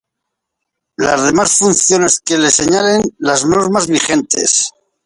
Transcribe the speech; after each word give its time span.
Las 0.97 1.25
demás 1.27 1.59
funciones 1.59 2.19
que 2.19 2.39
le 2.39 2.49
señalen 2.49 3.03
las 3.19 3.45
normas 3.45 3.85
vigentes. 3.85 4.71